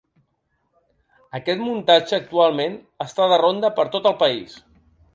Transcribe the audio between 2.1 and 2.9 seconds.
actualment